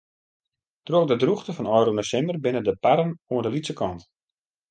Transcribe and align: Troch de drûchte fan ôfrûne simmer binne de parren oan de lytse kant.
Troch 0.85 1.05
de 1.09 1.15
drûchte 1.21 1.51
fan 1.55 1.71
ôfrûne 1.77 2.03
simmer 2.09 2.37
binne 2.43 2.61
de 2.67 2.73
parren 2.83 3.11
oan 3.31 3.43
de 3.45 3.49
lytse 3.53 3.73
kant. 3.79 4.01